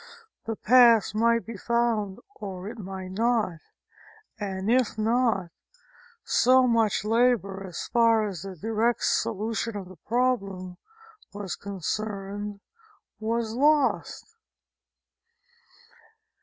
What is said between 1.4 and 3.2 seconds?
be found or it might